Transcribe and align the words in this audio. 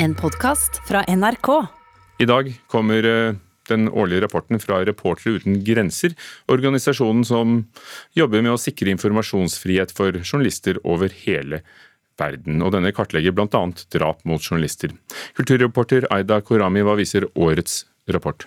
En 0.00 0.14
podkast 0.14 0.76
fra 0.86 1.02
NRK. 1.08 1.48
I 2.18 2.26
dag 2.30 2.52
kommer 2.70 3.04
eh, 3.04 3.34
den 3.68 3.88
årlige 3.88 4.20
rapporten 4.20 4.60
fra 4.62 4.76
Reportere 4.86 5.40
uten 5.40 5.56
grenser, 5.66 6.12
organisasjonen 6.46 7.24
som 7.26 7.56
jobber 8.14 8.44
med 8.44 8.52
å 8.54 8.60
sikre 8.62 8.92
informasjonsfrihet 8.94 9.90
for 9.96 10.20
journalister 10.20 10.78
over 10.86 11.10
hele 11.24 11.64
verden. 12.18 12.62
Og 12.62 12.76
denne 12.76 12.92
kartlegger 12.94 13.34
bl.a. 13.34 13.62
drap 13.90 14.22
mot 14.22 14.38
journalister. 14.38 14.94
Kulturreporter 15.34 16.06
Aida 16.14 16.38
Korami, 16.46 16.84
hva 16.86 16.94
viser 17.00 17.26
årets 17.34 17.80
rapport? 18.06 18.46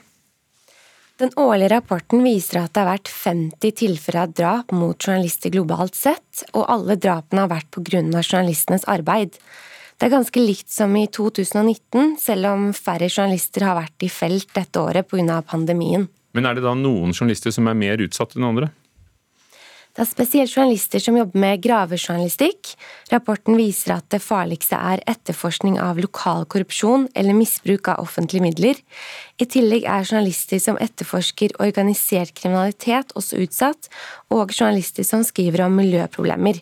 Den 1.20 1.36
årlige 1.36 1.74
rapporten 1.74 2.24
viser 2.24 2.62
at 2.62 2.72
det 2.72 2.86
har 2.86 2.94
vært 2.94 3.12
50 3.12 3.76
tilfeller 3.82 4.24
av 4.24 4.38
drap 4.40 4.72
mot 4.72 4.96
journalister 4.96 5.52
globalt 5.52 6.00
sett, 6.00 6.46
og 6.56 6.72
alle 6.72 6.96
drapene 6.96 7.44
har 7.44 7.52
vært 7.52 7.70
på 7.76 7.84
grunn 7.92 8.16
av 8.16 8.24
journalistenes 8.24 8.88
arbeid. 8.88 9.36
Det 10.02 10.08
er 10.08 10.16
ganske 10.16 10.42
likt 10.42 10.72
som 10.74 10.96
i 10.98 11.04
2019, 11.14 12.16
selv 12.18 12.48
om 12.50 12.62
færre 12.74 13.06
journalister 13.06 13.68
har 13.68 13.76
vært 13.78 14.02
i 14.02 14.08
felt 14.10 14.48
dette 14.56 14.82
året 14.82 15.06
pga. 15.06 15.36
pandemien. 15.46 16.08
Men 16.34 16.48
er 16.50 16.56
det 16.58 16.64
da 16.66 16.72
noen 16.74 17.14
journalister 17.14 17.54
som 17.54 17.68
er 17.70 17.78
mer 17.78 18.02
utsatt 18.02 18.34
enn 18.34 18.48
andre? 18.48 18.72
Det 19.94 20.02
er 20.02 20.08
spesielt 20.10 20.56
journalister 20.56 21.04
som 21.04 21.20
jobber 21.20 21.38
med 21.38 21.62
gravejournalistikk. 21.62 22.72
Rapporten 23.12 23.60
viser 23.60 23.94
at 23.94 24.08
det 24.10 24.24
farligste 24.26 24.80
er 24.80 25.04
etterforskning 25.06 25.78
av 25.78 26.02
lokal 26.02 26.48
korrupsjon 26.50 27.06
eller 27.14 27.38
misbruk 27.38 27.92
av 27.94 28.02
offentlige 28.02 28.42
midler. 28.42 28.80
I 29.38 29.46
tillegg 29.46 29.86
er 29.86 30.08
journalister 30.08 30.64
som 30.64 30.82
etterforsker 30.82 31.54
organisert 31.62 32.34
kriminalitet 32.34 33.14
også 33.14 33.38
utsatt, 33.46 33.92
og 34.34 34.50
journalister 34.50 35.06
som 35.06 35.22
skriver 35.22 35.68
om 35.68 35.78
miljøproblemer. 35.78 36.58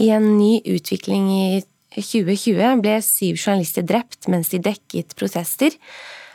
I 0.00 0.08
en 0.16 0.38
ny 0.38 0.62
utvikling 0.64 1.28
i 1.34 1.44
2020 2.00 2.82
ble 2.82 2.96
syv 3.04 3.36
journalister 3.36 3.84
drept 3.84 4.28
mens 4.32 4.52
de 4.52 4.60
dekket 4.62 5.16
protester, 5.18 5.74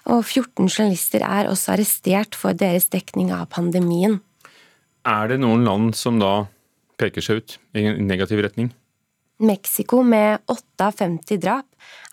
og 0.08 0.24
14 0.24 0.68
journalister 0.70 1.24
er 1.26 1.50
også 1.52 1.74
arrestert 1.76 2.38
for 2.38 2.56
deres 2.56 2.88
dekning 2.94 3.34
av 3.36 3.50
pandemien. 3.52 4.20
Er 5.08 5.32
det 5.32 5.40
noen 5.42 5.66
land 5.68 5.96
som 5.96 6.20
da 6.20 6.48
peker 7.00 7.24
seg 7.24 7.42
ut 7.42 7.58
i 7.78 7.86
en 7.88 8.08
negativ 8.08 8.42
retning? 8.44 8.72
Mexico 9.38 10.02
med 10.04 10.42
8 10.50 10.88
av 10.88 10.96
50 10.98 11.42
drap 11.42 11.68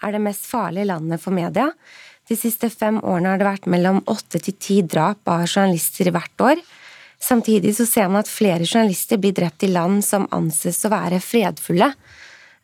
er 0.04 0.12
det 0.12 0.22
mest 0.24 0.44
farlige 0.46 0.90
landet 0.90 1.22
for 1.22 1.34
media. 1.34 1.70
De 2.28 2.36
siste 2.36 2.68
fem 2.72 2.98
årene 3.00 3.32
har 3.32 3.40
det 3.40 3.48
vært 3.48 3.70
mellom 3.72 4.02
åtte 4.10 4.40
til 4.44 4.56
ti 4.60 4.80
drap 4.82 5.24
av 5.28 5.46
journalister 5.46 6.10
hvert 6.12 6.44
år. 6.44 6.60
Samtidig 7.20 7.72
så 7.78 7.86
ser 7.88 8.10
man 8.10 8.22
at 8.24 8.30
flere 8.30 8.66
journalister 8.66 9.20
blir 9.20 9.34
drept 9.36 9.64
i 9.64 9.72
land 9.72 10.04
som 10.04 10.28
anses 10.34 10.82
å 10.84 10.92
være 10.92 11.22
fredfulle, 11.24 11.92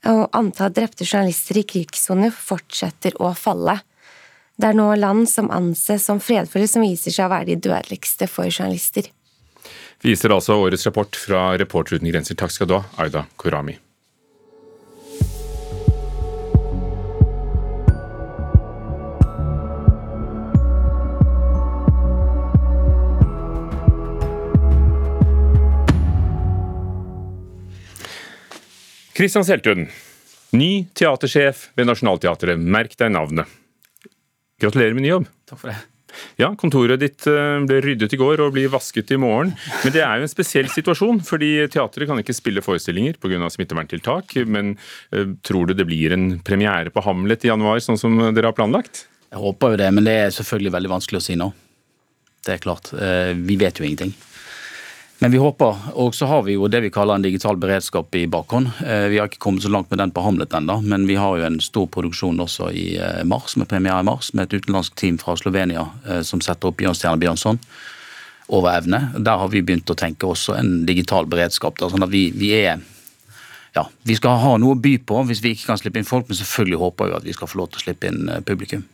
og 0.08 0.26
antall 0.36 0.72
drepte 0.72 1.04
journalister 1.04 1.60
i 1.60 1.66
krigssoner 1.68 2.32
fortsetter 2.32 3.18
å 3.20 3.34
falle. 3.36 3.78
Det 4.60 4.70
er 4.70 4.76
nå 4.76 4.88
land 4.96 5.28
som 5.28 5.50
anses 5.52 6.04
som 6.08 6.20
fredfulle 6.20 6.68
som 6.68 6.84
viser 6.84 7.12
seg 7.12 7.28
å 7.28 7.32
være 7.32 7.52
de 7.52 7.62
dødeligste 7.68 8.28
for 8.28 8.48
journalister 8.48 9.10
viser 10.02 10.32
altså 10.34 10.56
årets 10.60 10.86
rapport 10.86 11.16
fra 11.16 11.58
Reporter 11.58 11.98
uten 11.98 12.10
grenser. 12.10 12.38
Takk 12.38 12.54
skal 12.54 12.70
du 12.70 12.76
ha, 12.78 12.84
Aida 13.02 13.26
Korami. 13.36 13.76
Kristian 29.20 29.44
Seltun, 29.44 29.82
ny 30.56 30.86
teatersjef 30.96 31.66
ved 31.76 31.90
Nationaltheatret. 31.90 32.56
Merk 32.56 32.94
deg 32.96 33.10
navnet. 33.12 33.50
Gratulerer 34.64 34.96
med 34.96 35.04
ny 35.04 35.10
jobb. 35.10 35.26
Takk 35.50 35.60
for 35.60 35.68
det. 35.68 35.74
Ja, 36.40 36.48
kontoret 36.56 37.02
ditt 37.02 37.26
eh, 37.28 37.58
ble 37.68 37.82
ryddet 37.84 38.14
i 38.16 38.18
går 38.22 38.40
og 38.40 38.54
blir 38.54 38.72
vasket 38.72 39.12
i 39.12 39.18
morgen. 39.20 39.52
Men 39.84 39.92
det 39.92 40.00
er 40.06 40.16
jo 40.16 40.24
en 40.24 40.32
spesiell 40.32 40.72
situasjon, 40.72 41.20
fordi 41.28 41.50
teatret 41.68 42.08
kan 42.08 42.22
ikke 42.24 42.38
spille 42.38 42.64
forestillinger 42.64 43.20
pga. 43.20 43.52
smitteverntiltak. 43.52 44.38
Men 44.48 44.72
eh, 45.12 45.36
tror 45.44 45.68
du 45.68 45.76
det 45.76 45.84
blir 45.90 46.16
en 46.16 46.38
premiere 46.40 46.88
på 46.88 47.04
Hamlet 47.04 47.44
i 47.44 47.52
januar, 47.52 47.84
sånn 47.84 48.00
som 48.00 48.16
dere 48.22 48.54
har 48.54 48.56
planlagt? 48.56 49.04
Jeg 49.28 49.44
håper 49.44 49.76
jo 49.76 49.82
det, 49.84 49.90
men 49.98 50.08
det 50.08 50.16
er 50.22 50.36
selvfølgelig 50.38 50.78
veldig 50.78 50.94
vanskelig 50.96 51.20
å 51.20 51.28
si 51.28 51.36
nå. 51.36 51.52
Det 52.48 52.56
er 52.56 52.64
klart. 52.64 52.94
Eh, 52.96 53.36
vi 53.36 53.60
vet 53.60 53.76
jo 53.76 53.84
ingenting. 53.84 54.16
Men 55.22 55.30
vi 55.30 55.38
håper. 55.38 55.76
Og 55.92 56.14
så 56.14 56.26
har 56.26 56.42
vi 56.42 56.54
jo 56.56 56.68
det 56.72 56.80
vi 56.80 56.90
kaller 56.90 57.18
en 57.18 57.24
digital 57.24 57.58
beredskap 57.60 58.14
i 58.16 58.22
bakhånd. 58.26 58.70
Eh, 58.86 59.04
vi 59.12 59.18
har 59.20 59.28
ikke 59.28 59.42
kommet 59.44 59.62
så 59.62 59.68
langt 59.68 59.90
med 59.92 60.00
den 60.00 60.12
på 60.16 60.22
Hamlet 60.24 60.54
ennå, 60.56 60.78
men 60.80 61.04
vi 61.06 61.18
har 61.20 61.36
jo 61.36 61.44
en 61.44 61.58
stor 61.60 61.90
produksjon 61.92 62.40
også 62.40 62.70
i 62.72 62.84
eh, 62.96 63.18
mars, 63.28 63.52
med 63.60 63.68
premiere 63.68 64.00
i 64.00 64.06
mars, 64.08 64.30
med 64.32 64.48
et 64.48 64.56
utenlandsk 64.56 64.94
team 64.96 65.18
fra 65.20 65.34
Slovenia 65.36 65.82
eh, 66.08 66.22
som 66.24 66.40
setter 66.40 66.70
opp 66.70 66.78
Bjørnstjerne 66.80 67.20
Bjørnson 67.20 67.60
over 68.48 68.72
evne. 68.72 69.02
Der 69.18 69.42
har 69.42 69.52
vi 69.52 69.60
begynt 69.60 69.92
å 69.92 69.98
tenke 69.98 70.30
også 70.30 70.56
en 70.56 70.86
digital 70.88 71.28
beredskap. 71.28 71.76
Da, 71.76 71.90
sånn 71.92 72.06
at 72.06 72.14
vi, 72.14 72.30
vi 72.32 72.54
er 72.62 72.80
ja, 73.76 73.84
Vi 74.08 74.16
skal 74.16 74.40
ha 74.40 74.54
noe 74.58 74.72
å 74.72 74.80
by 74.80 74.96
på 75.04 75.20
hvis 75.28 75.44
vi 75.44 75.52
ikke 75.52 75.68
kan 75.74 75.82
slippe 75.82 76.00
inn 76.00 76.08
folk, 76.08 76.32
men 76.32 76.40
selvfølgelig 76.40 76.80
håper 76.80 77.12
vi 77.12 77.20
at 77.20 77.28
vi 77.28 77.36
skal 77.36 77.52
få 77.52 77.60
lov 77.60 77.68
til 77.70 77.82
å 77.82 77.84
slippe 77.84 78.08
inn 78.08 78.32
publikum. 78.48 78.88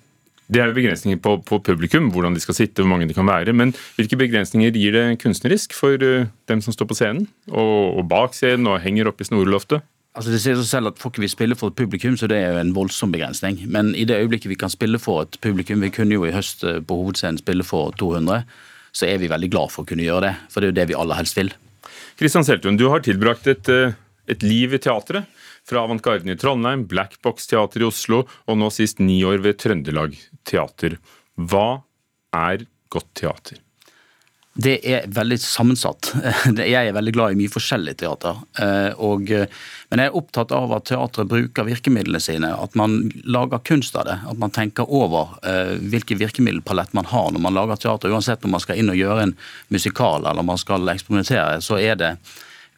Det 0.46 0.62
er 0.62 0.70
jo 0.70 0.76
begrensninger 0.76 1.18
på, 1.18 1.40
på, 1.42 1.58
publikum, 1.66 2.12
hvordan 2.14 2.36
de 2.36 2.42
skal 2.42 2.54
sitte, 2.54 2.82
hvor 2.82 2.92
mange 2.92 3.08
de 3.10 3.16
kan 3.16 3.26
være. 3.26 3.54
Men 3.56 3.74
hvilke 3.96 4.18
begrensninger 4.20 4.76
gir 4.78 4.94
det 4.94 5.18
kunstnerisk 5.22 5.74
for 5.74 5.98
uh, 5.98 6.28
dem 6.46 6.62
som 6.62 6.74
står 6.74 6.86
på 6.86 6.98
scenen, 6.98 7.26
og, 7.50 7.98
og 7.98 8.08
bak 8.10 8.36
scenen 8.36 8.70
og 8.70 8.78
henger 8.84 9.10
oppe 9.10 9.26
i 9.26 9.30
snoreloftet? 9.30 9.82
Altså 10.16 10.32
Det 10.32 10.38
sier 10.40 10.56
seg 10.56 10.68
selv 10.70 10.92
at 10.92 11.00
Får 11.00 11.12
ikke 11.12 11.24
vi 11.26 11.28
spille 11.28 11.58
for 11.58 11.72
et 11.72 11.76
publikum, 11.76 12.16
så 12.16 12.28
det 12.30 12.38
er 12.40 12.54
jo 12.54 12.62
en 12.62 12.72
voldsom 12.76 13.12
begrensning. 13.12 13.58
Men 13.68 13.92
i 13.94 14.06
det 14.08 14.16
øyeblikket 14.22 14.48
vi 14.48 14.58
kan 14.60 14.72
spille 14.72 15.00
for 15.02 15.26
et 15.26 15.36
publikum, 15.44 15.82
vi 15.84 15.92
kunne 15.92 16.16
jo 16.16 16.24
i 16.24 16.32
høst 16.32 16.64
eh, 16.64 16.80
på 16.80 17.02
hovedscenen 17.02 17.42
spille 17.42 17.66
for 17.66 17.92
200, 18.00 18.46
så 18.96 19.10
er 19.10 19.20
vi 19.20 19.28
veldig 19.28 19.50
glad 19.52 19.74
for 19.74 19.84
å 19.84 19.90
kunne 19.90 20.06
gjøre 20.06 20.30
det. 20.30 20.34
For 20.52 20.62
det 20.62 20.70
er 20.70 20.72
jo 20.72 20.78
det 20.80 20.88
vi 20.88 20.96
aller 21.02 21.20
helst 21.20 21.36
vil. 21.36 21.52
Kristian 22.16 22.46
Seltun, 22.48 22.78
du 22.80 22.86
har 22.88 23.04
tilbrakt 23.04 23.46
et, 23.52 23.68
eh, 23.68 23.92
et 24.31 24.47
liv 24.47 24.75
i 24.76 24.82
teatret. 24.82 25.26
Fra 25.66 25.82
Avantgarden 25.82 26.31
i 26.31 26.38
Trondheim, 26.38 26.87
Black 26.87 27.19
Box 27.26 27.48
Teater 27.50 27.82
i 27.82 27.88
Oslo 27.88 28.22
og 28.47 28.59
nå 28.59 28.70
sist 28.75 29.03
ni 29.03 29.19
år 29.26 29.42
ved 29.42 29.59
Trøndelag 29.62 30.14
Teater. 30.47 30.98
Hva 31.37 31.82
er 32.37 32.66
godt 32.92 33.10
teater? 33.19 33.62
Det 34.56 34.78
er 34.88 35.04
veldig 35.12 35.37
sammensatt. 35.42 36.14
Jeg 36.56 36.88
er 36.88 36.94
veldig 36.97 37.12
glad 37.12 37.34
i 37.34 37.38
mye 37.42 37.53
forskjellig 37.53 37.92
teater. 38.00 38.38
Eh, 38.62 39.03
og, 39.04 39.28
men 39.28 40.00
jeg 40.00 40.09
er 40.09 40.16
opptatt 40.16 40.54
av 40.56 40.72
at 40.72 40.87
teatret 40.88 41.28
bruker 41.28 41.66
virkemidlene 41.69 42.22
sine. 42.25 42.54
At 42.56 42.72
man 42.78 43.10
lager 43.28 43.60
kunst 43.69 43.98
av 44.00 44.06
det. 44.08 44.16
At 44.25 44.41
man 44.41 44.54
tenker 44.56 44.88
over 44.88 45.37
uh, 45.44 45.76
hvilken 45.76 46.22
virkemiddelpalett 46.22 46.97
man 46.97 47.10
har 47.12 47.28
når 47.34 47.44
man 47.44 47.58
lager 47.58 47.82
teater. 47.84 48.14
Uansett 48.16 48.48
om 48.48 48.56
man 48.56 48.64
skal 48.64 48.81
inn 48.81 48.91
og 48.94 48.97
gjøre 48.97 49.28
en 49.28 49.37
musikal 49.69 50.25
eller 50.25 50.47
man 50.47 50.62
skal 50.62 50.88
eksperimentere, 50.94 51.60
så 51.60 51.76
er 51.76 52.00
det 52.00 52.14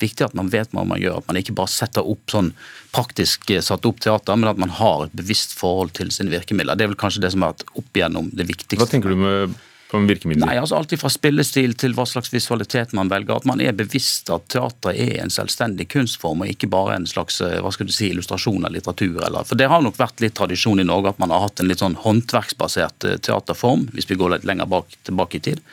viktig 0.03 0.27
at 0.29 0.37
man 0.39 0.51
vet 0.53 0.73
hva 0.75 0.85
man 0.89 1.01
gjør. 1.03 1.21
At 1.21 1.31
man 1.31 1.41
ikke 1.41 1.57
bare 1.59 1.73
setter 1.73 2.07
opp 2.07 2.33
sånn 2.33 2.53
praktisk 2.95 3.51
eh, 3.55 3.65
satt 3.65 3.87
opp 3.89 4.03
teater, 4.05 4.39
men 4.39 4.51
at 4.51 4.61
man 4.61 4.75
har 4.81 5.07
et 5.07 5.17
bevisst 5.17 5.57
forhold 5.59 5.95
til 5.99 6.13
sine 6.15 6.33
virkemidler. 6.35 6.79
Det 6.79 6.87
er 6.87 6.93
vel 6.93 7.01
kanskje 7.01 7.25
det 7.25 7.33
som 7.35 7.47
har 7.47 7.57
vært 7.57 7.73
opp 7.75 7.99
igjennom 7.99 8.31
det 8.33 8.49
viktigste. 8.49 8.81
Hva 8.83 8.91
tenker 8.91 9.15
du 9.15 9.21
med 9.21 9.59
på 9.89 10.01
virkemidler? 10.05 10.47
Nei, 10.47 10.57
altså 10.61 10.77
Alt 10.79 10.93
fra 11.01 11.11
spillestil 11.13 11.75
til 11.81 11.95
hva 11.97 12.05
slags 12.09 12.33
visualitet 12.33 12.95
man 12.97 13.11
velger. 13.13 13.41
At 13.41 13.49
man 13.49 13.63
er 13.65 13.77
bevisst 13.77 14.31
at 14.33 14.49
teater 14.53 14.93
er 14.93 15.23
en 15.23 15.33
selvstendig 15.33 15.89
kunstform, 15.93 16.45
og 16.45 16.53
ikke 16.53 16.71
bare 16.73 16.99
en 16.99 17.09
slags 17.09 17.41
eh, 17.45 17.59
hva 17.65 17.73
skal 17.75 17.89
du 17.89 17.95
si, 17.95 18.11
illustrasjon 18.13 18.69
av 18.69 18.75
litteratur. 18.75 19.21
Eller, 19.25 19.49
for 19.49 19.61
Det 19.61 19.71
har 19.71 19.85
nok 19.85 20.01
vært 20.01 20.25
litt 20.25 20.37
tradisjon 20.39 20.81
i 20.81 20.89
Norge 20.89 21.15
at 21.15 21.23
man 21.23 21.35
har 21.35 21.47
hatt 21.47 21.63
en 21.63 21.71
litt 21.71 21.85
sånn 21.85 21.99
håndverksbasert 22.05 23.09
eh, 23.09 23.21
teaterform, 23.25 23.89
hvis 23.95 24.11
vi 24.11 24.19
går 24.21 24.37
litt 24.37 24.49
lenger 24.49 24.69
bak, 24.71 24.99
tilbake 25.09 25.41
i 25.41 25.47
tid. 25.51 25.65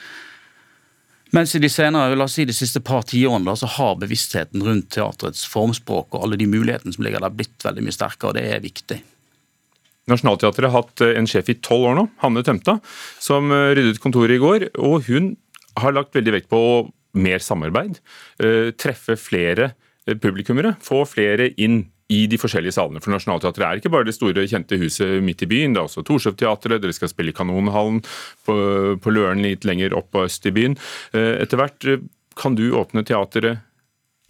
Mens 1.36 1.52
i 1.56 1.60
de 1.60 1.68
senere, 1.72 2.16
la 2.16 2.30
oss 2.30 2.38
si 2.38 2.46
de 2.48 2.54
siste 2.56 2.80
par 2.86 3.04
tiårene 3.10 3.56
så 3.60 3.68
har 3.76 3.98
bevisstheten 4.00 4.64
rundt 4.64 4.88
teatrets 4.96 5.44
formspråk 5.52 6.16
og 6.16 6.24
alle 6.24 6.40
de 6.40 6.48
mulighetene 6.48 6.96
som 6.96 7.04
ligger 7.04 7.24
der, 7.24 7.34
blitt 7.36 7.66
veldig 7.66 7.84
mye 7.84 7.96
sterkere, 7.96 8.32
og 8.32 8.38
det 8.38 8.46
er 8.54 8.64
viktig. 8.64 9.02
Nationaltheatret 10.08 10.70
har 10.70 10.78
hatt 10.78 11.04
eh, 11.04 11.16
en 11.20 11.28
sjef 11.28 11.50
i 11.52 11.58
tolv 11.66 11.90
år 11.90 11.98
nå, 11.98 12.06
Hanne 12.22 12.44
Tømta, 12.46 12.78
som 13.20 13.52
eh, 13.52 13.74
ryddet 13.76 14.00
kontoret 14.04 14.38
i 14.38 14.42
går. 14.44 14.68
og 14.80 15.10
Hun 15.10 15.34
har 15.82 15.98
lagt 15.98 16.16
veldig 16.16 16.38
vekt 16.38 16.52
på 16.54 16.62
mer 17.20 17.44
samarbeid, 17.44 18.00
eh, 18.44 18.72
treffe 18.80 19.18
flere 19.20 19.74
publikummere, 20.06 20.76
få 20.86 21.02
flere 21.10 21.50
inn 21.58 21.88
i 22.14 22.26
de 22.30 22.38
forskjellige 22.38 22.76
salene. 22.76 23.02
For 23.02 23.14
Nationaltheatret 23.14 23.66
er 23.66 23.80
ikke 23.82 23.92
bare 23.94 24.06
det 24.06 24.16
store, 24.18 24.46
kjente 24.50 24.78
huset 24.82 25.24
midt 25.26 25.42
i 25.42 25.50
byen. 25.50 25.74
Det 25.74 25.82
er 25.82 25.88
også 25.88 26.04
Torshov-teatret, 26.06 26.84
dere 26.84 26.94
skal 26.94 27.10
spille 27.10 27.34
i 27.34 27.38
Kanonhallen 27.38 28.04
på, 28.46 28.58
på 29.02 29.14
Løren 29.14 29.42
litt 29.46 29.66
lenger 29.66 29.96
opp 29.98 30.14
og 30.18 30.28
øst 30.30 30.46
i 30.46 30.54
byen. 30.54 30.78
Eh, 31.18 31.42
etter 31.42 31.62
hvert 31.62 31.90
eh, 31.90 32.04
kan 32.38 32.58
du 32.58 32.68
åpne 32.78 33.06
teatret 33.08 33.64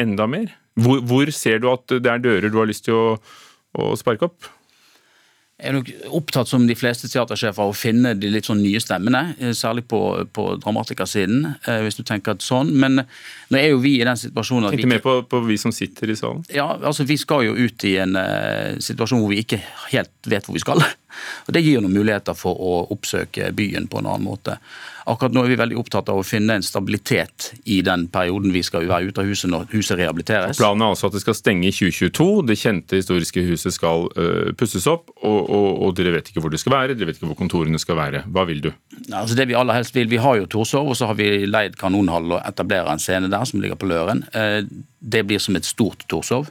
enda 0.01 0.27
mer. 0.30 0.54
Hvor, 0.80 1.01
hvor, 1.07 1.31
ser 1.36 1.60
du 1.63 1.69
at 1.72 1.88
det 1.92 2.12
er 2.12 2.24
dører 2.24 2.51
du 2.51 2.60
har 2.62 2.69
lyst 2.69 2.88
til 2.88 2.95
å, 2.95 3.07
å 3.80 3.92
sparke 4.00 4.30
opp? 4.30 4.48
Er 5.56 5.72
nok 5.72 5.88
opptatt 6.12 6.50
som 6.52 6.66
de 6.68 6.75
fleste 6.75 7.07
teatersjefer 7.07 7.63
av 7.63 7.69
å 7.72 7.75
finne 7.78 8.12
de 8.19 8.28
litt 8.28 8.48
sånn 8.50 8.60
nye 8.60 8.80
stemmene, 8.84 9.22
eh, 9.40 9.54
særlig 9.56 9.86
på, 9.88 10.00
på 10.36 10.50
dramatikersiden, 10.60 11.46
eh, 11.63 11.80
hvis 11.86 11.96
du 11.96 12.04
tenker 12.04 12.36
at 12.36 12.44
sånn. 12.44 12.74
Men 12.75 13.00
nå 13.00 13.62
er 13.62 13.69
jo 13.69 13.80
vi 13.80 13.94
i 14.02 14.04
den 14.04 14.19
situasjonen 14.19 14.68
at 14.68 14.75
Tenkte 14.75 14.90
mer 14.92 15.04
på, 15.06 15.13
på, 15.31 15.40
vi 15.48 15.56
som 15.62 15.72
sitter 15.72 16.12
i 16.12 16.18
salen? 16.19 16.44
Ja, 16.52 16.74
altså 16.75 17.07
vi 17.07 17.16
skal 17.22 17.46
jo 17.48 17.56
ut 17.56 17.88
i 17.88 17.96
en 18.04 18.19
uh, 18.19 18.75
situasjon 18.84 19.24
hvor 19.24 19.31
vi 19.31 19.40
ikke 19.46 19.62
helt 19.94 20.12
vet 20.28 20.44
hvor 20.44 20.57
vi 20.57 20.63
skal. 20.66 20.84
Og 21.47 21.53
Det 21.53 21.63
gir 21.63 21.81
noen 21.83 21.95
muligheter 21.95 22.38
for 22.38 22.57
å 22.59 22.75
oppsøke 22.94 23.51
byen 23.56 23.88
på 23.91 24.01
en 24.01 24.09
annen 24.09 24.27
måte. 24.27 24.59
Akkurat 25.06 25.35
nå 25.35 25.44
er 25.45 25.51
vi 25.51 25.57
veldig 25.59 25.77
opptatt 25.77 26.07
av 26.09 26.17
å 26.17 26.25
finne 26.25 26.56
en 26.57 26.63
stabilitet 26.65 27.51
i 27.69 27.77
den 27.85 28.07
perioden 28.09 28.50
vi 28.56 28.63
skal 28.65 28.88
være 28.89 29.12
ute 29.12 29.21
av 29.21 29.29
huset 29.29 29.51
når 29.51 29.67
huset 29.75 30.00
rehabiliteres. 30.00 30.57
Planen 30.57 30.81
er 30.81 30.95
altså 30.95 31.12
at 31.12 31.17
det 31.17 31.21
skal 31.21 31.38
stenge 31.38 31.67
i 31.69 31.73
2022. 31.75 32.25
Det 32.50 32.57
kjente 32.57 32.97
historiske 32.97 33.44
huset 33.45 33.75
skal 33.75 34.07
uh, 34.17 34.50
pusses 34.57 34.88
opp, 34.89 35.12
og, 35.21 35.38
og, 35.44 35.67
og, 35.85 35.94
dere 36.00 36.15
vet 36.15 36.31
ikke 36.31 36.41
hvor 36.41 36.53
det 36.53 36.62
skal 36.63 36.73
være, 36.73 36.97
dere 36.97 37.12
vet 37.12 37.19
ikke 37.19 37.29
hvor 37.29 37.38
kontorene 37.44 37.81
skal 37.81 38.00
være. 38.00 38.23
Hva 38.33 38.47
vil 38.50 38.63
du? 38.65 38.71
Altså 39.11 39.38
det 39.38 39.45
Vi 39.51 39.57
aller 39.59 39.77
helst 39.77 39.94
vil, 39.94 40.09
vi 40.09 40.21
har 40.25 40.39
jo 40.41 40.50
Torshov, 40.50 40.89
og 40.89 40.97
så 40.97 41.11
har 41.11 41.19
vi 41.21 41.29
leid 41.45 41.77
Kanonhall 41.77 42.39
og 42.39 42.41
etablerer 42.41 42.89
en 42.89 43.03
scene 43.03 43.29
der 43.29 43.45
som 43.45 43.61
ligger 43.61 43.77
på 43.77 43.91
Løren. 43.91 44.25
Uh, 44.33 44.65
det 45.06 45.21
blir 45.29 45.44
som 45.44 45.57
et 45.59 45.69
stort 45.69 46.07
Torshov. 46.09 46.50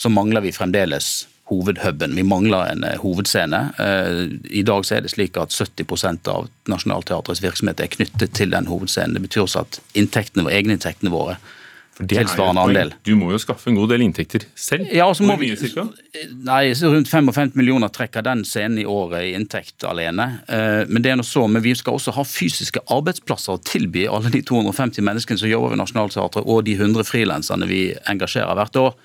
Så 0.00 0.08
mangler 0.08 0.40
vi 0.40 0.56
fremdeles 0.56 1.26
hovedhuben. 1.50 2.16
Vi 2.16 2.24
mangler 2.26 2.70
en 2.72 2.84
uh, 2.84 2.98
hovedscene. 3.02 3.62
Uh, 3.78 4.38
I 4.50 4.62
dag 4.66 4.86
så 4.86 4.98
er 4.98 5.06
det 5.06 5.14
slik 5.14 5.38
at 5.40 5.54
70% 5.54 6.30
av 6.30 6.50
Nationaltheatrets 6.70 7.42
virksomhet 7.44 7.82
er 7.82 7.90
knyttet 7.92 8.36
til 8.38 8.54
den 8.54 8.70
hovedscenen. 8.70 9.18
Det 9.18 9.26
betyr 9.26 9.46
også 9.46 9.66
at 9.66 9.82
inntektene, 9.98 10.48
egeninntektene 10.50 11.12
våre 11.12 11.40
tilsvarende 12.08 12.62
andel. 12.62 12.92
Du 13.04 13.12
må 13.18 13.28
jo 13.34 13.38
skaffe 13.40 13.68
en 13.70 13.76
god 13.76 13.90
del 13.92 14.04
inntekter 14.06 14.46
selv. 14.58 14.88
Ja, 14.94 15.06
Hvor 15.12 15.36
mye 15.38 15.56
cirka? 15.60 15.84
Nei, 16.46 16.72
Rundt 16.72 17.10
55 17.10 17.52
millioner 17.58 17.92
trekker 17.92 18.24
den 18.24 18.44
scenen 18.48 18.80
i 18.80 18.86
året 18.88 19.26
i 19.28 19.34
inntekt 19.36 19.84
alene. 19.84 20.28
Uh, 20.48 20.88
men 20.88 21.04
det 21.04 21.12
er 21.12 21.20
noe 21.20 21.28
så, 21.28 21.44
men 21.50 21.64
vi 21.64 21.74
skal 21.78 21.98
også 21.98 22.14
ha 22.16 22.24
fysiske 22.26 22.82
arbeidsplasser 22.92 23.58
å 23.58 23.62
tilby 23.66 24.06
alle 24.08 24.32
de 24.32 24.42
250 24.46 25.04
menneskene 25.04 25.42
som 25.42 25.52
jobber 25.52 25.74
ved 25.74 25.82
Nationaltheatret, 25.82 26.48
og 26.48 26.64
de 26.66 26.78
100 26.78 27.06
frilanserne 27.08 27.68
vi 27.70 27.84
engasjerer 28.08 28.56
hvert 28.58 28.80
år. 28.80 28.96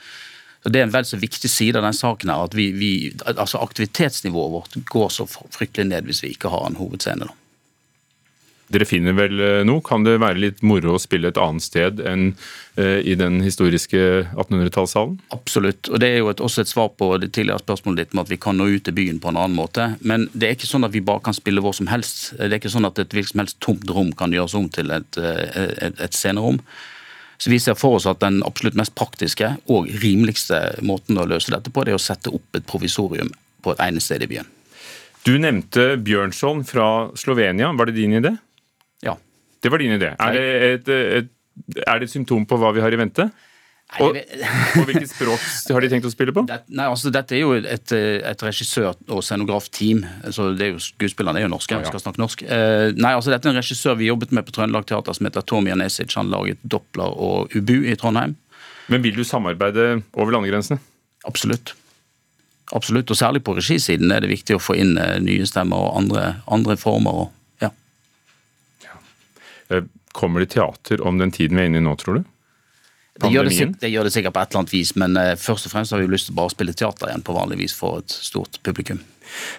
Så 0.64 0.70
Det 0.74 0.80
er 0.80 0.88
en 0.88 0.94
vel 0.94 1.06
så 1.06 1.20
viktig 1.22 1.50
side 1.50 1.80
av 1.80 1.86
den 1.86 1.96
saken 1.96 2.32
her, 2.34 2.46
at 2.48 2.56
vi, 2.58 2.72
vi, 2.76 2.94
altså 3.26 3.62
aktivitetsnivået 3.64 4.56
vårt 4.56 4.80
går 4.90 5.12
så 5.14 5.28
fryktelig 5.30 5.92
ned 5.92 6.10
hvis 6.10 6.24
vi 6.26 6.34
ikke 6.36 6.52
har 6.54 6.68
en 6.68 6.80
hovedscene. 6.80 7.30
da. 7.30 7.36
Dere 8.68 8.84
finner 8.88 9.16
vel 9.16 9.40
eh, 9.40 9.62
noe? 9.68 9.80
Kan 9.86 10.04
det 10.04 10.18
være 10.20 10.42
litt 10.42 10.58
moro 10.66 10.98
å 10.98 11.00
spille 11.00 11.30
et 11.32 11.40
annet 11.40 11.64
sted 11.64 12.02
enn 12.04 12.34
uh, 12.76 13.00
i 13.00 13.16
den 13.16 13.40
historiske 13.40 14.02
1800-tallssalen? 14.34 15.16
Absolutt, 15.36 15.88
og 15.88 16.02
det 16.04 16.10
er 16.12 16.20
jo 16.20 16.32
et, 16.34 16.44
også 16.44 16.66
et 16.66 16.72
svar 16.72 16.92
på 17.00 17.14
det 17.22 17.32
tidligere 17.38 17.64
spørsmålet 17.64 18.02
ditt 18.02 18.18
med 18.18 18.26
at 18.26 18.34
vi 18.34 18.40
kan 18.44 18.60
nå 18.60 18.68
ut 18.74 18.84
til 18.84 18.98
byen 18.98 19.22
på 19.24 19.32
en 19.32 19.40
annen 19.40 19.56
måte. 19.56 19.88
Men 20.04 20.28
det 20.34 20.50
er 20.50 20.60
ikke 20.60 20.68
sånn 20.68 20.88
at 20.88 20.96
vi 20.96 21.06
bare 21.06 21.24
kan 21.30 21.38
spille 21.38 21.64
hvor 21.64 21.78
som 21.78 21.88
helst. 21.92 22.34
Det 22.36 22.50
er 22.50 22.60
ikke 22.60 22.74
sånn 22.76 22.90
at 22.90 23.00
et 23.00 23.16
hvilket 23.16 23.32
som 23.32 23.46
helst 23.46 23.60
tomt 23.64 23.88
rom 23.96 24.12
kan 24.20 24.36
gjøres 24.36 24.58
om 24.60 24.68
til 24.74 24.92
et, 25.00 25.22
eh, 25.22 25.64
et, 25.88 26.04
et 26.04 26.20
scenerom. 26.20 26.60
Så 27.38 27.52
Vi 27.54 27.60
ser 27.62 27.78
for 27.78 28.00
oss 28.00 28.08
at 28.10 28.20
den 28.24 28.42
absolutt 28.46 28.78
mest 28.80 28.96
praktiske 28.98 29.52
og 29.70 29.90
rimeligste 30.02 30.80
måten 30.82 31.20
å 31.22 31.28
løse 31.30 31.54
dette 31.54 31.70
på, 31.74 31.84
det 31.86 31.94
er 31.94 32.00
å 32.00 32.02
sette 32.02 32.34
opp 32.34 32.58
et 32.58 32.66
provisorium 32.66 33.30
på 33.62 33.74
et 33.74 33.84
egnet 33.86 34.06
sted 34.06 34.26
i 34.26 34.30
byen. 34.32 34.50
Du 35.28 35.36
nevnte 35.38 35.98
Bjørnson 36.02 36.64
fra 36.66 37.10
Slovenia. 37.20 37.70
Var 37.76 37.90
det 37.90 37.98
din 37.98 38.16
idé? 38.18 38.32
Ja. 39.04 39.18
Det 39.62 39.70
var 39.70 39.84
din 39.84 39.98
idé. 39.98 40.14
Er 40.16 40.38
det 40.38 40.46
et, 40.72 40.90
et, 40.90 41.30
er 41.84 42.00
det 42.00 42.08
et 42.08 42.14
symptom 42.14 42.46
på 42.48 42.58
hva 42.62 42.72
vi 42.74 42.82
har 42.82 42.94
i 42.94 43.00
vente? 43.00 43.28
Og, 43.88 44.18
og, 44.18 44.82
hvilket 44.84 45.08
språk 45.10 45.44
har 45.72 45.86
de 45.86 45.90
tenkt 45.90 46.06
å 46.06 46.12
spille 46.12 46.34
på? 46.36 46.44
Det, 46.50 46.58
nei, 46.76 46.90
altså 46.92 47.12
Dette 47.14 47.38
er 47.38 47.46
jo 47.46 47.54
et, 47.56 47.94
et 47.96 48.44
regissør- 48.44 48.98
og 49.08 49.24
scenografteam. 49.24 50.04
Altså, 50.28 50.50
det 50.60 50.68
er 50.68 50.74
jo, 50.74 50.82
skuespillerne 50.84 51.40
er 51.40 51.48
jo 51.48 51.54
norske, 51.54 51.72
ja, 51.72 51.86
ja. 51.86 51.94
skal 51.94 52.04
snakke 52.04 52.22
norsk. 52.22 52.44
Eh, 52.44 52.92
nei, 53.00 53.14
altså 53.16 53.32
Dette 53.32 53.48
er 53.48 53.56
en 53.56 53.62
regissør 53.62 53.98
vi 54.00 54.12
jobbet 54.12 54.36
med 54.36 54.46
på 54.48 54.58
Trøndelag 54.58 54.90
Teater 54.90 55.16
som 55.16 55.30
heter 55.30 55.48
Tom 55.48 55.72
Janesic. 55.72 56.14
Han 56.20 56.34
laget 56.34 56.60
Doppler 56.68 57.16
og 57.16 57.56
Ubu 57.56 57.80
i 57.88 57.96
Trondheim. 58.00 58.36
Men 58.92 59.04
vil 59.04 59.18
du 59.20 59.24
samarbeide 59.28 60.02
over 60.16 60.36
landegrensene? 60.36 60.80
Absolutt. 61.28 61.74
Absolutt, 62.76 63.12
og 63.12 63.20
Særlig 63.20 63.46
på 63.48 63.56
regisiden 63.56 64.12
er 64.12 64.24
det 64.24 64.34
viktig 64.34 64.58
å 64.58 64.62
få 64.62 64.76
inn 64.80 64.98
eh, 65.00 65.18
nye 65.24 65.48
stemmer 65.48 65.88
og 65.88 66.02
andre, 66.04 66.24
andre 66.52 66.76
former. 66.80 67.24
Og, 67.24 67.64
ja. 67.64 67.72
ja. 68.84 69.00
Eh, 69.72 69.88
kommer 70.12 70.44
det 70.44 70.52
teater 70.58 71.04
om 71.08 71.22
den 71.22 71.32
tiden 71.32 71.56
vi 71.56 71.64
er 71.64 71.72
inne 71.72 71.80
i 71.80 71.88
nå, 71.88 71.96
tror 72.02 72.20
du? 72.20 72.34
Det 73.18 73.32
gjør 73.34 73.48
det, 73.50 73.68
det 73.82 73.90
gjør 73.90 74.08
det, 74.08 74.14
sikkert 74.14 74.36
på 74.36 74.42
et 74.44 74.52
eller 74.52 74.62
annet 74.62 74.74
vis, 74.74 74.94
men 75.00 75.18
uh, 75.18 75.34
først 75.42 75.68
og 75.68 75.74
fremst 75.74 75.94
har 75.94 76.02
vi 76.02 76.06
jo 76.06 76.14
lyst 76.14 76.30
til 76.30 76.38
bare 76.38 76.52
å 76.52 76.54
spille 76.54 76.76
teater 76.78 77.10
igjen 77.10 77.26
på 77.26 77.36
vanlig 77.38 77.60
vis 77.64 77.74
for 77.78 78.04
et 78.04 78.14
stort 78.14 78.60
publikum. 78.66 79.02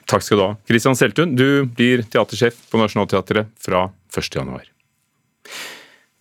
Takk 0.09 0.25
skal 0.25 0.39
du 0.39 0.45
ha. 0.47 0.51
Kristian 0.71 0.99
Seltun, 0.99 1.35
du 1.37 1.67
blir 1.67 2.05
teatersjef 2.07 2.61
på 2.71 2.81
Nationaltheatret 2.81 3.51
fra 3.63 3.89
1.1. 4.15 4.71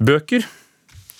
Bøker 0.07 0.47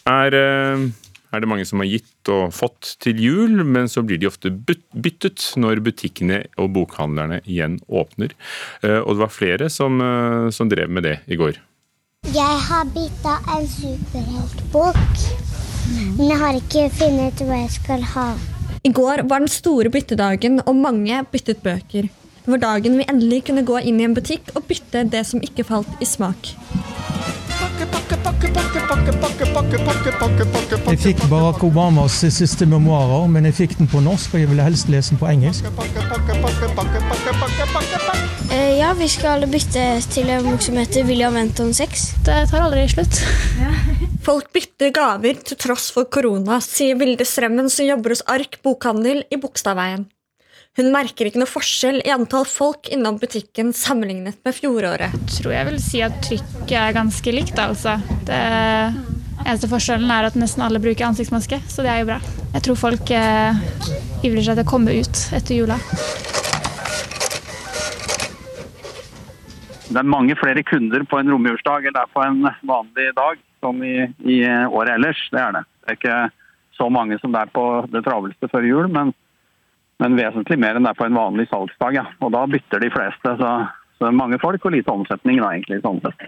er, 0.10 0.38
uh, 0.38 0.88
er, 1.30 1.44
det 1.44 1.52
mange 1.52 1.68
som 1.70 1.86
har 1.86 1.92
gitt 1.92 2.34
og 2.34 2.50
fått 2.56 2.96
til 3.04 3.22
jul, 3.22 3.62
men 3.62 3.86
så 3.92 4.02
blir 4.02 4.18
de 4.22 4.32
ofte 4.32 4.50
byttet 4.50 5.52
når 5.62 5.84
butikkene 5.86 6.42
og 6.58 6.74
bokhandlerne 6.80 7.44
igjen 7.46 7.78
åpner. 7.86 8.34
Uh, 8.82 9.04
og 9.04 9.14
det 9.14 9.24
var 9.28 9.38
flere 9.38 9.70
som, 9.74 10.02
som 10.50 10.74
drev 10.74 10.90
med 10.90 11.06
det 11.06 11.20
i 11.30 11.38
går. 11.38 11.62
Jeg 12.34 12.58
har 12.68 12.90
bytta 12.98 13.38
en 13.54 13.70
superheltbok. 13.70 15.57
Men 16.18 16.30
jeg 16.30 16.40
har 16.42 16.60
ikke 16.60 16.86
funnet 17.00 17.34
ut 17.34 17.48
hva 17.48 17.60
jeg 17.64 17.74
skal 17.78 18.06
ha. 18.14 18.30
I 18.84 18.92
går 18.94 19.26
var 19.30 19.44
den 19.44 19.52
store 19.52 19.92
byttedagen, 19.92 20.62
og 20.66 20.76
mange 20.76 21.20
byttet 21.32 21.64
bøker. 21.64 22.08
Det 22.48 22.54
var 22.54 22.62
dagen 22.64 22.98
vi 22.98 23.06
endelig 23.10 23.42
kunne 23.50 23.66
gå 23.68 23.80
inn 23.84 24.00
i 24.00 24.06
en 24.08 24.16
butikk 24.16 24.54
og 24.56 24.64
bytte 24.70 25.04
det 25.12 25.26
som 25.28 25.42
ikke 25.44 25.66
falt 25.68 25.90
i 26.00 26.08
smak. 26.08 26.54
Jeg 30.88 31.00
fikk 31.04 31.26
Barack 31.30 31.64
Obamas 31.68 32.22
siste 32.38 32.66
memoarer, 32.66 33.28
men 33.28 33.46
jeg 33.50 33.58
fikk 33.58 33.78
den 33.82 33.92
på 33.92 34.00
norsk, 34.06 34.34
og 34.34 34.40
jeg 34.40 34.50
ville 34.54 34.64
helst 34.64 34.88
lese 34.94 35.12
den 35.12 35.20
på 35.20 35.28
engelsk. 35.34 35.66
Ja, 38.78 38.92
vi 38.94 39.08
skal 39.10 39.42
bytte 39.50 39.84
til 40.14 40.28
en 40.30 40.44
bok 40.46 40.62
som 40.62 40.76
heter 40.78 41.06
William 41.08 41.34
Anton 41.40 41.72
6. 41.74 42.02
Det 42.28 42.36
tar 42.52 42.62
aldri 42.62 42.84
slutt. 42.92 43.16
Folk 44.28 44.52
bytter 44.54 44.92
gaver 44.94 45.40
til 45.42 45.58
tross 45.58 45.88
for 45.96 46.06
korona, 46.14 46.60
sier 46.62 47.00
Vilde 47.00 47.26
Strømmen, 47.26 47.72
som 47.74 47.88
jobber 47.88 48.14
hos 48.14 48.22
Ark 48.30 48.60
bokhandel 48.62 49.24
i 49.34 49.40
Bogstadveien. 49.42 50.06
Hun 50.78 50.92
merker 50.94 51.26
ikke 51.26 51.42
noe 51.42 51.50
forskjell 51.50 52.04
i 52.04 52.14
antall 52.14 52.46
folk 52.46 52.92
innom 52.94 53.18
butikken 53.18 53.74
sammenlignet 53.74 54.38
med 54.46 54.54
fjoråret. 54.54 55.10
Jeg 55.10 55.40
tror 55.40 55.58
jeg 55.58 55.70
vil 55.72 55.82
si 55.82 56.06
at 56.06 56.22
trykket 56.28 56.78
er 56.78 56.96
ganske 57.00 57.34
likt, 57.34 57.58
altså. 57.58 57.98
Det 58.30 58.44
eneste 59.48 59.72
forskjellen 59.74 60.14
er 60.20 60.30
at 60.30 60.38
nesten 60.38 60.68
alle 60.68 60.84
bruker 60.84 61.10
ansiktsmaske, 61.10 61.64
så 61.66 61.82
det 61.82 61.96
er 61.96 62.04
jo 62.04 62.12
bra. 62.14 62.22
Jeg 62.54 62.70
tror 62.70 62.82
folk 62.86 63.18
eh, 63.24 63.68
ivrer 64.22 64.46
seg 64.46 64.54
til 64.54 64.68
å 64.68 64.72
komme 64.76 65.02
ut 65.02 65.28
etter 65.34 65.64
jula. 65.64 65.82
Det 69.98 70.04
er 70.04 70.14
mange 70.14 70.36
flere 70.38 70.62
kunder 70.62 71.02
på 71.10 71.18
en 71.18 71.32
romjulsdag 71.34 71.88
enn 71.90 71.96
det 71.96 72.04
er 72.04 72.12
på 72.14 72.22
en 72.22 72.44
vanlig 72.70 73.08
dag, 73.18 73.40
som 73.66 73.80
i, 73.82 73.96
i 74.30 74.44
året 74.46 74.94
ellers. 74.94 75.24
Det 75.34 75.42
er 75.42 75.56
det. 75.56 75.64
Det 75.82 75.90
er 75.90 75.98
ikke 75.98 76.18
så 76.78 76.90
mange 76.94 77.18
som 77.18 77.34
det 77.34 77.42
er 77.42 77.54
på 77.56 77.64
det 77.90 78.04
travleste 78.06 78.50
før 78.52 78.68
jul, 78.68 78.92
men 78.94 79.16
men 79.98 80.14
vesentlig 80.14 80.60
mer 80.62 80.78
enn 80.78 80.86
det 80.86 80.94
er 80.94 81.00
på 81.00 81.08
en 81.08 81.18
vanlig 81.18 81.48
salgsdag. 81.50 81.96
Ja. 81.98 82.06
Og 82.22 82.30
da 82.36 82.44
bytter 82.46 82.84
de 82.84 82.92
fleste. 82.94 83.34
Så, 83.40 83.54
så 83.98 84.12
mange 84.14 84.38
folk 84.38 84.70
og 84.70 84.76
lite 84.76 84.94
omsetning, 84.94 85.42
da, 85.42 85.56
egentlig. 85.56 85.82
sånn 85.82 86.04
sett. 86.06 86.28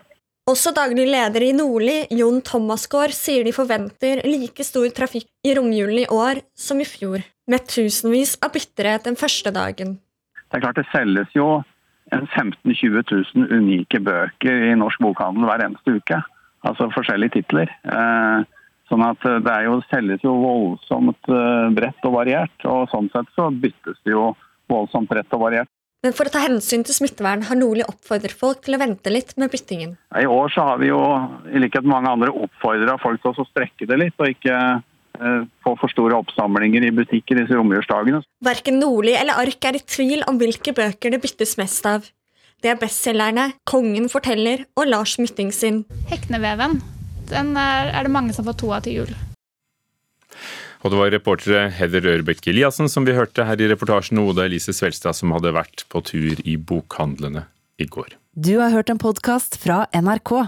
Også 0.50 0.74
daglig 0.74 1.06
leder 1.06 1.46
i 1.46 1.52
Nordli, 1.54 2.00
Jon 2.18 2.40
Thomasgaard, 2.42 3.14
sier 3.14 3.46
de 3.46 3.54
forventer 3.54 4.24
like 4.26 4.66
stor 4.66 4.90
trafikk 4.98 5.30
i 5.46 5.54
romjulen 5.54 6.02
i 6.02 6.08
år 6.10 6.42
som 6.58 6.82
i 6.82 6.88
fjor, 6.90 7.22
med 7.46 7.68
tusenvis 7.70 8.40
av 8.42 8.56
byttere 8.56 8.96
den 9.06 9.20
første 9.20 9.54
dagen. 9.54 10.00
Det 10.50 10.58
er 10.58 10.64
klart 10.64 10.82
det 10.82 10.90
selges 10.90 11.38
jo 11.38 11.60
15 12.12 12.58
000-20 12.66 13.36
000 13.36 13.60
unike 13.60 14.02
bøker 14.04 14.70
i 14.70 14.78
norsk 14.78 15.02
bokhandel 15.04 15.48
hver 15.50 15.66
eneste 15.66 15.98
uke. 16.00 16.22
Altså 16.68 16.90
forskjellige 16.92 17.40
titler. 17.40 17.72
Eh, 17.88 18.48
Sånn 18.90 19.06
at 19.06 19.26
eh, 19.28 19.42
Det 19.46 19.56
er 19.56 19.68
jo, 19.70 19.80
selges 19.90 20.24
jo 20.26 20.36
voldsomt 20.42 21.32
eh, 21.32 21.68
bredt 21.78 22.08
og 22.10 22.16
variert, 22.18 22.66
og 22.68 22.88
sånn 22.94 23.10
sett 23.14 23.30
så 23.38 23.50
byttes 23.54 24.00
det 24.06 24.16
jo 24.16 24.32
voldsomt 24.70 25.10
bredt 25.10 25.38
og 25.38 25.46
variert. 25.46 25.72
Men 26.06 26.14
for 26.16 26.30
å 26.30 26.32
ta 26.32 26.40
hensyn 26.40 26.86
til 26.88 26.96
smittevern 26.96 27.44
har 27.50 27.58
Nordli 27.60 27.84
oppfordret 27.84 28.36
folk 28.40 28.62
til 28.64 28.78
å 28.78 28.80
vente 28.80 29.12
litt 29.12 29.34
med 29.42 29.52
byttingen. 29.52 29.98
I 30.16 30.30
år 30.32 30.54
så 30.54 30.64
har 30.70 30.80
vi 30.80 30.94
jo, 30.94 31.00
i 31.52 31.60
likhet 31.60 31.84
med 31.84 31.92
mange 31.92 32.14
andre, 32.16 32.32
oppfordra 32.46 32.96
folk 33.04 33.20
til 33.26 33.36
å 33.36 33.48
strekke 33.50 33.88
det 33.90 33.98
litt, 34.00 34.16
og 34.16 34.32
ikke 34.32 34.56
få 35.64 35.76
for 35.80 35.92
store 35.92 36.18
oppsamlinger 36.20 36.86
i 36.88 36.94
butikker 36.96 37.42
disse 37.42 37.58
romjulsdagene. 37.58 38.22
Verken 38.46 38.80
Nordli 38.80 39.18
eller 39.20 39.40
Ark 39.42 39.68
er 39.68 39.80
i 39.80 39.84
tvil 39.84 40.24
om 40.30 40.40
hvilke 40.40 40.74
bøker 40.76 41.14
det 41.14 41.22
byttes 41.24 41.58
mest 41.60 41.86
av. 41.90 42.08
Det 42.60 42.74
er 42.74 42.80
bestselgerne 42.80 43.54
'Kongen 43.64 44.10
forteller' 44.12 44.66
og 44.76 44.88
Lars 44.88 45.18
Mytting 45.20 45.52
sin. 45.54 45.86
Hekneveven 46.12 46.82
den 47.30 47.56
er, 47.58 47.92
er 47.94 48.04
det 48.04 48.12
mange 48.12 48.34
som 48.34 48.48
får 48.48 48.58
to 48.60 48.72
av 48.74 48.84
til 48.86 49.02
jul. 49.02 49.14
Og 50.80 50.92
det 50.92 51.00
var 51.00 51.12
reportere 51.12 51.70
Heather 51.76 52.06
Ørbeck 52.08 52.46
Eliassen 52.48 52.88
som 52.92 53.06
vi 53.08 53.16
hørte 53.18 53.44
her 53.48 53.60
i 53.60 53.68
reportasjen, 53.68 54.20
og 54.22 54.34
Oda 54.34 54.48
Elise 54.48 54.74
Svelstad 54.76 55.18
som 55.18 55.34
hadde 55.36 55.52
vært 55.56 55.84
på 55.92 56.02
tur 56.08 56.40
i 56.48 56.56
bokhandlene 56.56 57.46
i 57.80 57.88
går. 57.88 58.16
Du 58.40 58.60
har 58.62 58.72
hørt 58.72 58.92
en 58.92 59.02
podkast 59.02 59.60
fra 59.60 59.86
NRK. 59.92 60.48